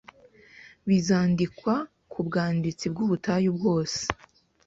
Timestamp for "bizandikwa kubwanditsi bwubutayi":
0.87-3.49